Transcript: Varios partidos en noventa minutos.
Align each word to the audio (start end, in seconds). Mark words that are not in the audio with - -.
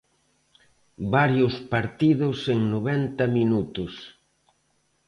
Varios 1.15 1.53
partidos 1.73 2.47
en 2.49 2.59
noventa 2.71 3.27
minutos. 3.27 3.93